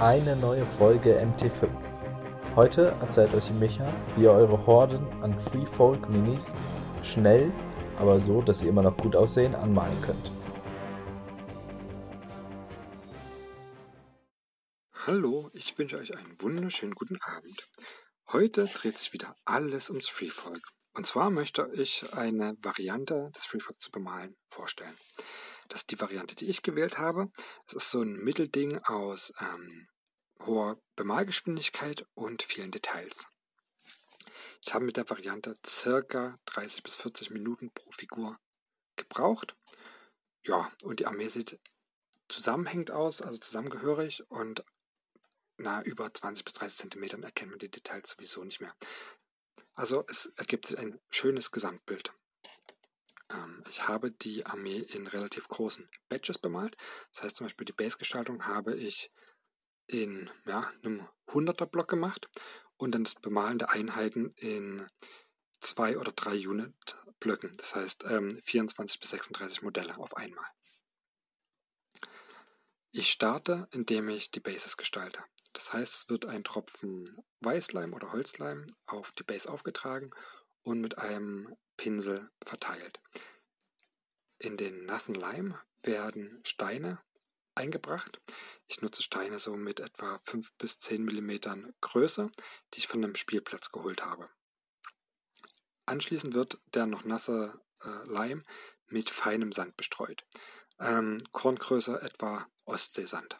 [0.00, 1.68] Eine neue Folge MT5.
[2.56, 6.46] Heute erzählt euch Micha, wie ihr eure Horden an Freefolk Minis
[7.04, 7.52] schnell,
[7.98, 10.32] aber so, dass sie immer noch gut aussehen, anmalen könnt.
[15.04, 17.70] Hallo, ich wünsche euch einen wunderschönen guten Abend.
[18.32, 20.62] Heute dreht sich wieder alles ums Freefolk.
[20.94, 24.96] Und zwar möchte ich eine Variante des Freefolk zu bemalen vorstellen.
[25.70, 27.30] Das ist die Variante, die ich gewählt habe.
[27.66, 29.88] Es ist so ein Mittelding aus ähm,
[30.42, 33.28] hoher Bemalgeschwindigkeit und vielen Details.
[34.62, 38.36] Ich habe mit der Variante circa 30 bis 40 Minuten pro Figur
[38.96, 39.56] gebraucht.
[40.44, 41.60] Ja, und die Armee sieht
[42.28, 44.64] zusammenhängend aus, also zusammengehörig und
[45.56, 48.74] na, über 20 bis 30 Zentimetern erkennt man die Details sowieso nicht mehr.
[49.74, 52.12] Also es ergibt sich ein schönes Gesamtbild.
[53.90, 56.76] Habe die Armee in relativ großen Batches bemalt.
[57.10, 59.10] Das heißt zum Beispiel die Base-Gestaltung habe ich
[59.88, 62.28] in ja, einem 100er Block gemacht
[62.76, 64.88] und dann das Bemalen der Einheiten in
[65.58, 66.72] zwei oder drei Unit
[67.18, 67.56] Blöcken.
[67.56, 70.46] Das heißt ähm, 24 bis 36 Modelle auf einmal.
[72.92, 75.22] Ich starte, indem ich die Bases gestalte.
[75.52, 77.04] Das heißt, es wird ein Tropfen
[77.40, 80.10] Weißleim oder Holzleim auf die Base aufgetragen
[80.62, 83.00] und mit einem Pinsel verteilt.
[84.40, 86.98] In den nassen Leim werden Steine
[87.54, 88.22] eingebracht.
[88.68, 92.30] Ich nutze Steine so mit etwa 5 bis 10 mm Größe,
[92.72, 94.30] die ich von einem Spielplatz geholt habe.
[95.84, 98.42] Anschließend wird der noch nasse äh, Leim
[98.86, 100.24] mit feinem Sand bestreut.
[100.78, 103.38] Ähm, Korngröße etwa Ostseesand.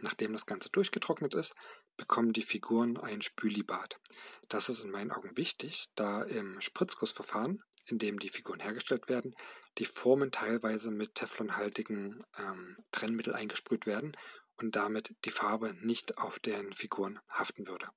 [0.00, 1.54] Nachdem das Ganze durchgetrocknet ist,
[1.96, 4.00] bekommen die Figuren ein Spülibad.
[4.48, 9.34] Das ist in meinen Augen wichtig, da im Spritzgussverfahren, in dem die Figuren hergestellt werden,
[9.78, 14.16] die Formen teilweise mit teflonhaltigen ähm, Trennmittel eingesprüht werden
[14.56, 17.88] und damit die Farbe nicht auf den Figuren haften würde.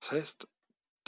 [0.00, 0.48] Das heißt,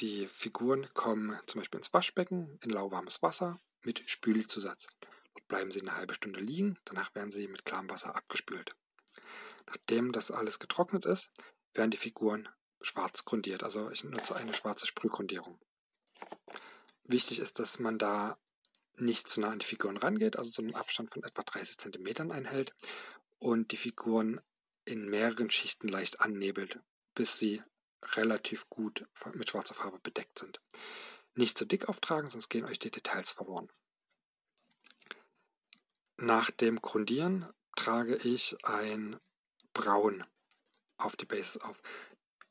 [0.00, 4.88] die Figuren kommen zum Beispiel ins Waschbecken in lauwarmes Wasser mit Spülzusatz.
[5.34, 8.74] Dort bleiben sie eine halbe Stunde liegen, danach werden sie mit klarem Wasser abgespült.
[9.66, 11.30] Nachdem das alles getrocknet ist,
[11.74, 12.48] werden die Figuren
[12.80, 13.62] schwarz grundiert.
[13.62, 15.58] Also ich nutze eine schwarze Sprühgrundierung.
[17.04, 18.38] Wichtig ist, dass man da
[18.96, 22.30] nicht zu nah an die Figuren rangeht, also so einen Abstand von etwa 30 cm
[22.30, 22.74] einhält
[23.38, 24.40] und die Figuren
[24.84, 26.80] in mehreren Schichten leicht annebelt,
[27.14, 27.62] bis sie
[28.14, 30.60] relativ gut mit schwarzer Farbe bedeckt sind.
[31.34, 33.70] Nicht zu dick auftragen, sonst gehen euch die Details verloren.
[36.18, 39.18] Nach dem Grundieren trage ich ein
[39.72, 40.24] Braun
[40.98, 41.80] auf die Bases auf.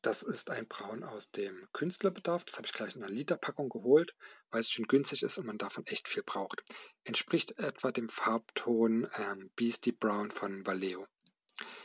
[0.01, 2.44] Das ist ein Braun aus dem Künstlerbedarf.
[2.44, 4.16] Das habe ich gleich in einer Literpackung geholt,
[4.50, 6.63] weil es schon günstig ist und man davon echt viel braucht.
[7.03, 11.06] Entspricht etwa dem Farbton ähm, Beastie Brown von Vallejo.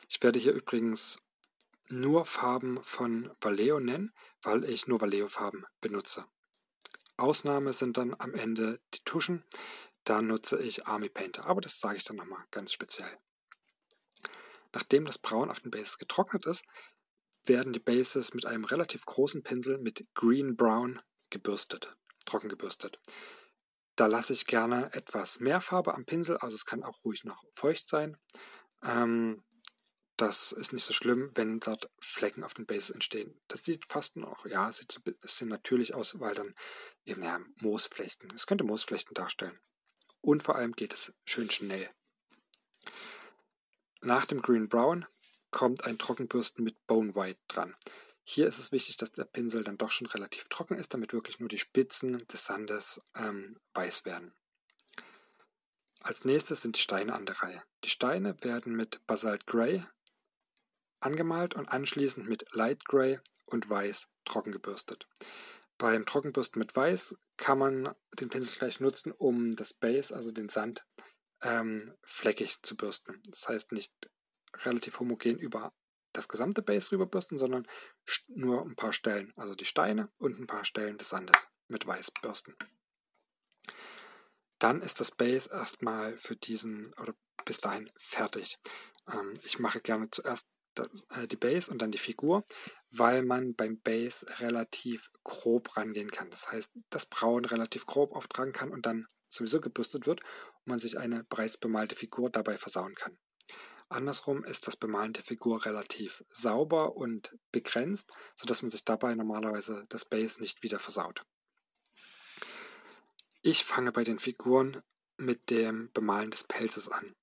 [0.09, 1.19] Ich werde hier übrigens
[1.89, 4.13] nur Farben von Vallejo nennen,
[4.43, 6.25] weil ich nur Vallejo-Farben benutze.
[7.19, 9.45] Ausnahme sind dann am Ende die Tuschen.
[10.05, 13.19] Da nutze ich Army Painter, aber das sage ich dann nochmal ganz speziell.
[14.73, 16.65] Nachdem das Braun auf den Bases getrocknet ist,
[17.49, 22.99] werden die Bases mit einem relativ großen Pinsel mit Green Brown gebürstet, trocken gebürstet.
[23.97, 27.45] Da lasse ich gerne etwas mehr Farbe am Pinsel, also es kann auch ruhig noch
[27.51, 28.17] feucht sein.
[28.83, 29.43] Ähm,
[30.17, 33.39] das ist nicht so schlimm, wenn dort Flecken auf den Bases entstehen.
[33.49, 36.55] Das sieht fast noch, ja, sieht so ein bisschen natürlich aus, weil dann
[37.05, 39.59] eben ja, Moosflechten, es könnte Moosflechten darstellen.
[40.23, 41.89] Und vor allem geht es schön schnell.
[44.01, 45.07] Nach dem Green Brown
[45.57, 47.75] kommt ein Trockenbürsten mit Bone White dran.
[48.25, 51.41] Hier ist es wichtig, dass der Pinsel dann doch schon relativ trocken ist, damit wirklich
[51.41, 54.35] nur die Spitzen des Sandes ähm, weiß werden.
[56.03, 57.63] Als nächstes sind die Steine an der Reihe.
[57.85, 59.83] Die Steine werden mit Basalt Grey
[61.01, 65.09] angemalt und anschließend mit Light Grey und Weiß trocken gebürstet.
[65.79, 70.51] Beim Trockenbürsten mit Weiß kann man den Pinsel gleich nutzen, um das Base, also den
[70.51, 70.85] Sand,
[71.41, 73.23] ähm, fleckig zu bürsten.
[73.31, 73.95] Das heißt nicht
[74.65, 75.73] relativ homogen über
[76.13, 77.67] das gesamte Base rüberbürsten, sondern
[78.29, 82.11] nur ein paar Stellen, also die Steine und ein paar Stellen des Sandes mit Weiß
[82.23, 82.55] bürsten.
[84.59, 87.15] Dann ist das Base erstmal für diesen oder
[87.45, 88.59] bis dahin fertig.
[89.13, 92.45] Ähm, ich mache gerne zuerst das, äh, die Base und dann die Figur,
[92.91, 96.31] weil man beim Base relativ grob rangehen kann.
[96.31, 100.79] Das heißt, das Braun relativ grob auftragen kann und dann sowieso gebürstet wird und man
[100.79, 103.19] sich eine bereits bemalte Figur dabei versauen kann.
[103.89, 109.87] Andersrum ist das Bemalen der Figur relativ sauber und begrenzt, sodass man sich dabei normalerweise
[109.89, 111.23] das Base nicht wieder versaut.
[113.43, 114.83] Ich fange bei den Figuren
[115.19, 117.15] mit dem Bemalen des Pelzes an.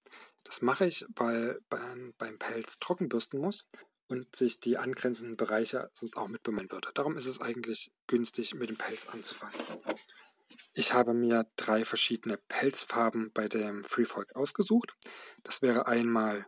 [0.45, 3.67] Das mache ich, weil beim, beim Pelz trocken bürsten muss
[4.07, 6.91] und sich die angrenzenden Bereiche sonst auch mit bemalen würde.
[6.93, 9.55] Darum ist es eigentlich günstig, mit dem Pelz anzufangen.
[10.73, 14.95] Ich habe mir drei verschiedene Pelzfarben bei dem Freefolk ausgesucht.
[15.43, 16.45] Das wäre einmal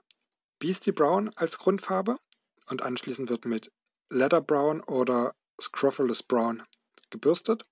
[0.66, 2.18] Beastie Brown als Grundfarbe
[2.66, 3.72] und anschließend wird mit
[4.10, 6.64] Leather Brown oder Scrofulous Brown
[7.12, 7.68] gebürstet.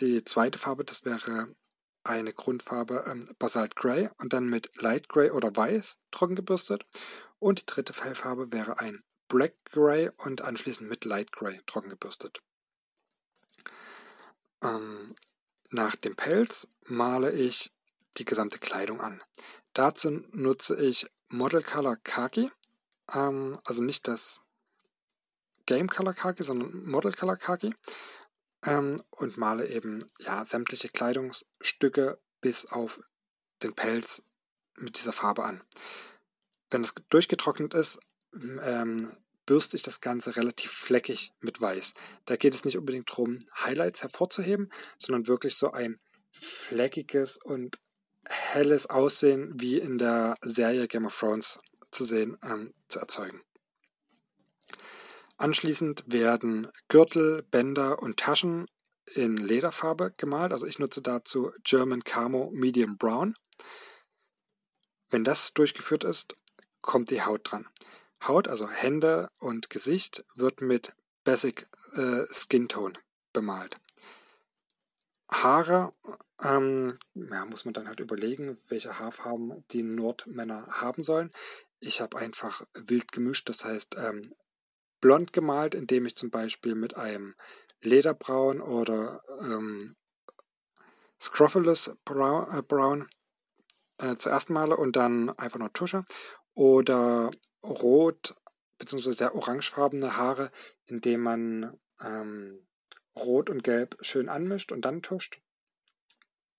[0.00, 1.46] Die zweite Farbe, das wäre
[2.02, 6.84] eine Grundfarbe ähm, Basalt Grey und dann mit Light Grey oder Weiß trocken gebürstet.
[7.38, 12.42] Und die dritte Fellfarbe wäre ein Black Grey und anschließend mit Light Grey trocken gebürstet.
[14.60, 15.14] Ähm,
[15.70, 17.72] nach dem Pelz male ich
[18.18, 19.22] die gesamte Kleidung an.
[19.72, 22.50] Dazu nutze ich Model Color Khaki,
[23.14, 24.42] ähm, also nicht das
[25.64, 27.74] Game Color Khaki, sondern Model Color Khaki
[28.64, 33.00] ähm, und male eben ja sämtliche Kleidungsstücke bis auf
[33.62, 34.22] den Pelz
[34.76, 35.62] mit dieser Farbe an.
[36.70, 38.00] Wenn es durchgetrocknet ist,
[38.34, 39.10] ähm,
[39.46, 41.94] bürste ich das Ganze relativ fleckig mit Weiß.
[42.26, 45.98] Da geht es nicht unbedingt darum, Highlights hervorzuheben, sondern wirklich so ein
[46.30, 47.78] fleckiges und
[48.28, 51.60] helles Aussehen wie in der Serie Game of Thrones
[51.90, 53.40] zu sehen, ähm, zu erzeugen.
[55.36, 58.66] Anschließend werden Gürtel, Bänder und Taschen
[59.06, 60.52] in Lederfarbe gemalt.
[60.52, 63.34] Also ich nutze dazu German Camo Medium Brown.
[65.10, 66.34] Wenn das durchgeführt ist,
[66.80, 67.68] kommt die Haut dran.
[68.26, 70.92] Haut, also Hände und Gesicht, wird mit
[71.24, 72.94] Basic äh, Skin Tone
[73.32, 73.76] bemalt.
[75.30, 75.92] Haare
[76.42, 81.30] ähm, ja, muss man dann halt überlegen, welche Haarfarben die Nordmänner haben sollen.
[81.80, 84.22] Ich habe einfach wild gemischt, das heißt ähm,
[85.00, 87.34] blond gemalt, indem ich zum Beispiel mit einem
[87.80, 89.96] Lederbraun oder ähm,
[91.20, 93.08] Scrofulous Brown, äh, Brown
[93.98, 96.04] äh, zuerst male und dann einfach nur Tusche.
[96.54, 97.30] Oder
[97.62, 98.34] rot
[98.78, 99.12] bzw.
[99.12, 100.50] sehr orangefarbene Haare,
[100.86, 102.66] indem man ähm,
[103.16, 105.40] rot und gelb schön anmischt und dann tuscht.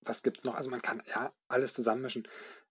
[0.05, 0.55] Was gibt es noch?
[0.55, 2.27] Also man kann ja alles zusammenmischen.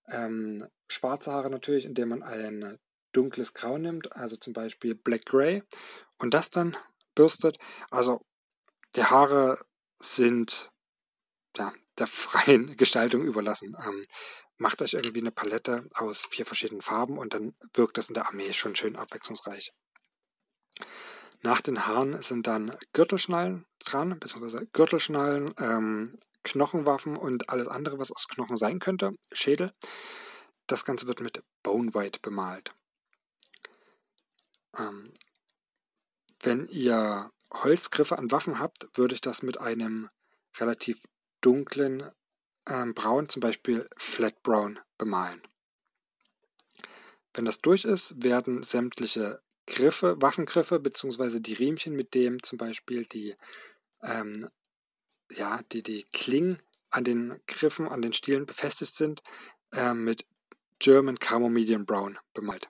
[0.09, 2.79] Ähm, schwarze Haare natürlich, indem man ein
[3.13, 5.63] dunkles Grau nimmt, also zum Beispiel Black Gray
[6.19, 6.77] und das dann
[7.15, 7.59] bürstet.
[7.91, 8.25] Also
[8.97, 9.59] die Haare
[9.99, 10.71] sind
[11.57, 13.77] ja, der freien Gestaltung überlassen.
[13.85, 14.05] Ähm,
[14.59, 18.27] macht euch irgendwie eine Palette aus vier verschiedenen Farben und dann wirkt das in der
[18.27, 19.73] Armee schon schön abwechslungsreich.
[21.43, 28.13] Nach den Haaren sind dann Gürtelschnallen dran, beziehungsweise Gürtelschnallen, ähm, Knochenwaffen und alles andere, was
[28.13, 29.73] aus Knochen sein könnte, Schädel.
[30.67, 32.73] Das Ganze wird mit Bone White bemalt.
[34.79, 35.05] Ähm,
[36.43, 40.09] wenn ihr Holzgriffe an Waffen habt, würde ich das mit einem
[40.59, 41.05] relativ
[41.41, 42.11] dunklen
[42.67, 45.43] ähm, Braun, zum Beispiel Flat Brown, bemalen.
[47.35, 51.41] Wenn das durch ist, werden sämtliche Griffe, Waffengriffe bzw.
[51.41, 53.35] die Riemchen, mit dem zum Beispiel die,
[54.03, 54.49] ähm,
[55.37, 56.59] ja, die, die Klingen
[56.91, 59.23] an den Griffen, an den Stielen befestigt sind,
[59.73, 60.27] äh, mit
[60.79, 62.69] German Camo Medium Brown bemalt.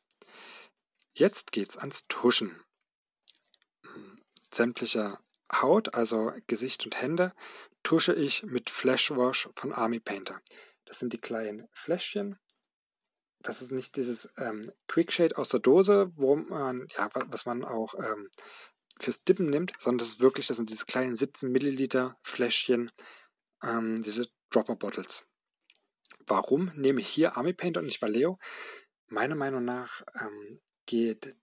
[1.15, 2.55] Jetzt geht's ans Tuschen.
[4.51, 5.19] Sämtliche
[5.53, 7.33] Haut, also Gesicht und Hände,
[7.83, 10.41] tusche ich mit Flash Wash von Army Painter.
[10.85, 12.39] Das sind die kleinen Fläschchen.
[13.41, 17.95] Das ist nicht dieses ähm, Quick aus der Dose, wo man, ja, was man auch
[17.95, 18.31] ähm,
[19.03, 22.91] fürs Dippen nimmt, sondern das ist wirklich, das sind diese kleinen 17 Milliliter Fläschchen,
[23.63, 25.27] ähm, diese Dropper Bottles.
[26.27, 28.39] Warum nehme ich hier Army Painter und nicht Vallejo?
[29.09, 31.37] Meiner Meinung nach ähm, geht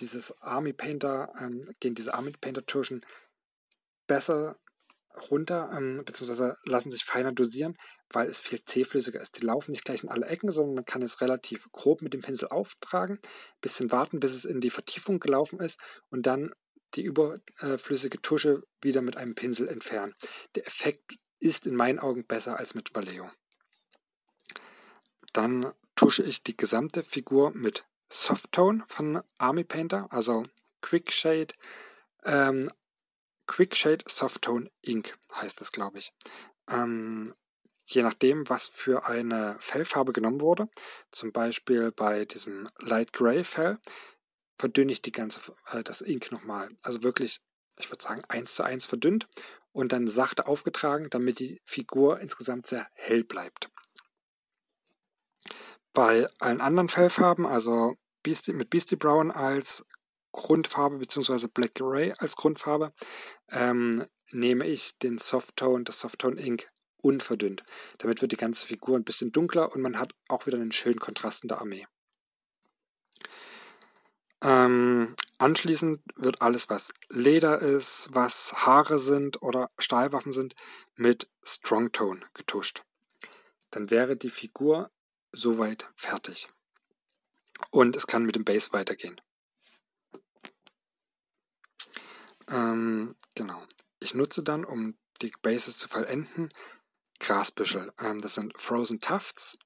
[0.00, 3.04] dieses Army Painter, ähm, gehen diese Army Painter Tuschen
[4.06, 4.58] besser
[5.30, 7.76] runter, ähm, beziehungsweise lassen sich feiner dosieren,
[8.10, 9.38] weil es viel zähflüssiger ist.
[9.38, 12.20] Die laufen nicht gleich in alle Ecken, sondern man kann es relativ grob mit dem
[12.20, 13.18] Pinsel auftragen,
[13.60, 16.52] bisschen warten, bis es in die Vertiefung gelaufen ist und dann
[16.96, 20.14] die überflüssige Tusche wieder mit einem Pinsel entfernen.
[20.54, 23.30] Der Effekt ist in meinen Augen besser als mit Vallejo.
[25.32, 30.42] Dann tusche ich die gesamte Figur mit Softtone von Army Painter, also
[30.80, 31.54] Quick Shade.
[32.24, 32.70] Ähm,
[33.46, 36.12] Quick Shade Softtone Ink heißt das, glaube ich.
[36.68, 37.32] Ähm,
[37.84, 40.68] je nachdem, was für eine Fellfarbe genommen wurde,
[41.10, 43.78] zum Beispiel bei diesem Light Gray Fell,
[44.58, 45.40] verdünne ich die ganze,
[45.72, 46.68] äh, das Ink nochmal.
[46.82, 47.40] Also wirklich,
[47.78, 49.26] ich würde sagen, eins zu eins verdünnt
[49.72, 53.70] und dann sachte aufgetragen, damit die Figur insgesamt sehr hell bleibt.
[55.92, 59.86] Bei allen anderen Fellfarben, also Beastie, mit Beastie Brown als
[60.32, 61.46] Grundfarbe bzw.
[61.48, 62.92] Black Gray als Grundfarbe,
[63.50, 66.68] ähm, nehme ich den Softtone, das Softtone Ink
[67.02, 67.62] unverdünnt.
[67.98, 71.00] Damit wird die ganze Figur ein bisschen dunkler und man hat auch wieder einen schönen
[71.00, 71.86] Kontrast in der Armee.
[74.46, 80.54] Ähm, anschließend wird alles, was Leder ist, was Haare sind oder Stahlwaffen sind,
[80.94, 82.84] mit Strong Tone getuscht.
[83.72, 84.92] Dann wäre die Figur
[85.32, 86.46] soweit fertig.
[87.70, 89.20] Und es kann mit dem Base weitergehen.
[92.46, 93.60] Ähm, genau.
[93.98, 96.52] Ich nutze dann, um die Bases zu vollenden,
[97.18, 97.92] Grasbüschel.
[97.98, 99.58] Ähm, das sind Frozen Tufts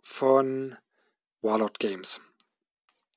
[0.00, 0.78] von
[1.42, 2.22] Warlord Games.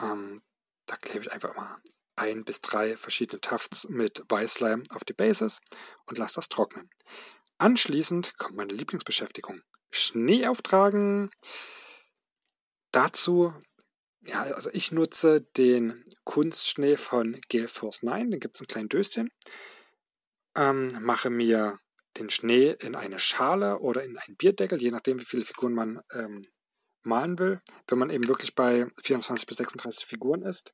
[0.01, 0.41] Ähm,
[0.89, 1.77] da klebe ich einfach mal
[2.15, 5.61] ein bis drei verschiedene Tufts mit Weißleim auf die Bases
[6.05, 6.89] und lasse das trocknen.
[7.59, 9.61] Anschließend kommt meine Lieblingsbeschäftigung.
[9.91, 11.29] Schnee auftragen.
[12.91, 13.53] Dazu,
[14.21, 18.89] ja, also ich nutze den Kunstschnee von Gale Force 9, den gibt es in kleinen
[18.89, 19.29] Döschen.
[20.55, 21.79] Ähm, mache mir
[22.17, 26.01] den Schnee in eine Schale oder in einen Bierdeckel, je nachdem, wie viele Figuren man
[26.13, 26.41] ähm,
[27.09, 27.61] malen will.
[27.87, 30.73] Wenn man eben wirklich bei 24 bis 36 Figuren ist,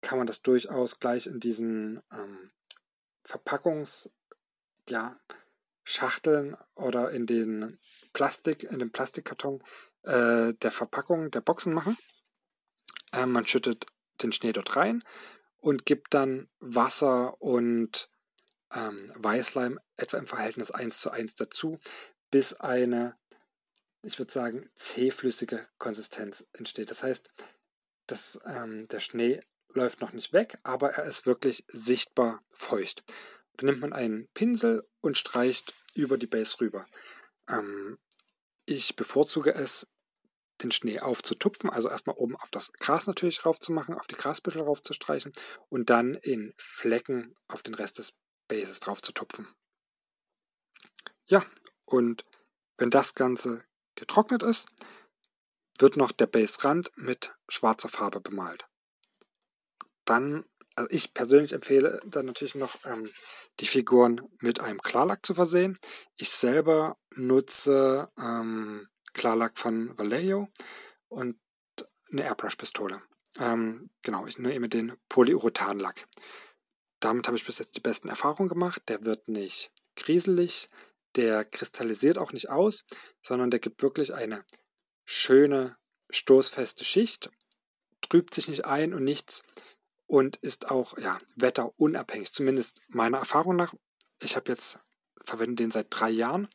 [0.00, 2.50] kann man das durchaus gleich in diesen ähm,
[3.24, 4.10] Verpackungs,
[4.88, 5.16] ja,
[6.74, 7.78] oder in den
[8.12, 9.62] Plastik, in dem Plastikkarton
[10.04, 11.96] äh, der Verpackung der Boxen machen.
[13.12, 13.86] Äh, man schüttet
[14.22, 15.02] den Schnee dort rein
[15.58, 18.08] und gibt dann Wasser und
[18.74, 21.78] ähm, Weißleim etwa im Verhältnis 1 zu 1 dazu,
[22.30, 23.16] bis eine
[24.02, 26.90] ich würde sagen, zähflüssige Konsistenz entsteht.
[26.90, 27.30] Das heißt,
[28.06, 33.04] dass, ähm, der Schnee läuft noch nicht weg, aber er ist wirklich sichtbar feucht.
[33.56, 36.86] Dann nimmt man einen Pinsel und streicht über die Base rüber.
[37.48, 37.98] Ähm,
[38.66, 39.88] ich bevorzuge es,
[40.62, 45.32] den Schnee aufzutupfen, also erstmal oben auf das Gras natürlich raufzumachen, auf die Grasbüschel raufzustreichen
[45.68, 48.12] und dann in Flecken auf den Rest des
[48.48, 49.48] Bases drauf zu tupfen.
[51.26, 51.44] Ja,
[51.84, 52.22] und
[52.76, 54.68] wenn das Ganze getrocknet ist,
[55.78, 58.68] wird noch der Baserand mit schwarzer Farbe bemalt.
[60.04, 60.44] Dann,
[60.74, 63.08] also ich persönlich empfehle dann natürlich noch ähm,
[63.60, 65.78] die Figuren mit einem Klarlack zu versehen.
[66.16, 70.48] Ich selber nutze ähm, Klarlack von Vallejo
[71.08, 71.38] und
[72.10, 73.02] eine Airbrush-Pistole.
[73.38, 76.06] Ähm, genau, ich nehme den Polyurethan-Lack.
[77.00, 78.82] Damit habe ich bis jetzt die besten Erfahrungen gemacht.
[78.88, 80.68] Der wird nicht grieselig,
[81.16, 82.84] der kristallisiert auch nicht aus,
[83.20, 84.44] sondern der gibt wirklich eine
[85.04, 85.76] schöne,
[86.10, 87.30] stoßfeste Schicht,
[88.00, 89.42] trübt sich nicht ein und nichts
[90.06, 93.74] und ist auch ja, wetterunabhängig, zumindest meiner Erfahrung nach.
[94.20, 94.78] Ich habe jetzt,
[95.24, 96.48] verwende den seit drei Jahren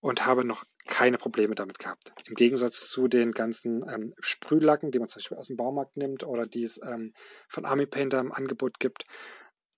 [0.00, 2.12] und habe noch keine Probleme damit gehabt.
[2.26, 6.24] Im Gegensatz zu den ganzen ähm, Sprühlacken, die man zum Beispiel aus dem Baumarkt nimmt
[6.24, 7.12] oder die es ähm,
[7.46, 9.04] von Army Painter im Angebot gibt.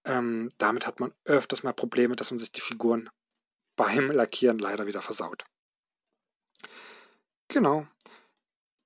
[0.04, 3.10] Ähm, damit hat man öfters mal Probleme, dass man sich die Figuren
[3.80, 5.46] beim Lackieren leider wieder versaut.
[7.48, 7.86] Genau,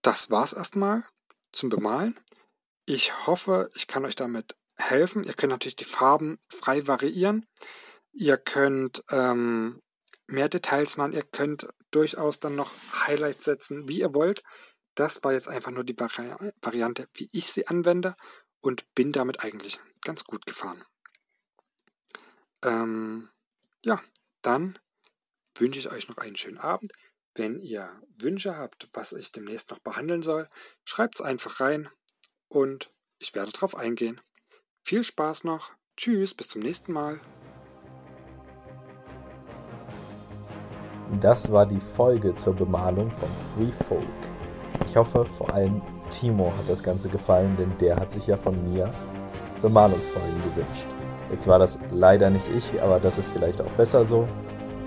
[0.02, 1.04] das war's erstmal
[1.50, 2.16] zum Bemalen.
[2.86, 5.24] Ich hoffe, ich kann euch damit helfen.
[5.24, 7.44] Ihr könnt natürlich die Farben frei variieren.
[8.12, 9.82] Ihr könnt ähm,
[10.28, 11.12] mehr Details machen.
[11.12, 12.72] Ihr könnt durchaus dann noch
[13.04, 14.44] Highlights setzen, wie ihr wollt.
[14.94, 18.14] Das war jetzt einfach nur die Vari Variante, wie ich sie anwende
[18.60, 20.84] und bin damit eigentlich ganz gut gefahren.
[22.62, 23.28] Ähm,
[23.84, 24.00] ja,
[24.40, 24.78] dann
[25.56, 26.92] wünsche ich euch noch einen schönen Abend.
[27.34, 30.48] Wenn ihr Wünsche habt, was ich demnächst noch behandeln soll,
[30.84, 31.88] schreibt es einfach rein
[32.48, 34.20] und ich werde darauf eingehen.
[34.82, 35.72] Viel Spaß noch.
[35.96, 37.20] Tschüss, bis zum nächsten Mal.
[41.20, 44.04] Das war die Folge zur Bemalung von Free Folk.
[44.86, 45.80] Ich hoffe, vor allem
[46.10, 48.92] Timo hat das Ganze gefallen, denn der hat sich ja von mir
[49.62, 50.86] Bemalungsfolgen gewünscht.
[51.30, 54.28] Jetzt war das leider nicht ich, aber das ist vielleicht auch besser so.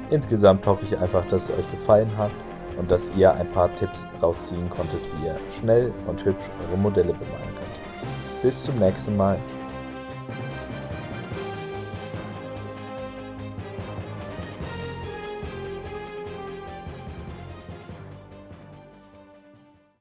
[0.10, 2.32] Insgesamt hoffe ich einfach, dass es euch gefallen hat
[2.78, 7.14] und dass ihr ein paar Tipps rausziehen konntet, wie ihr schnell und hübsch eure Modelle
[7.14, 8.42] bemalen könnt.
[8.42, 9.38] Bis zum nächsten Mal.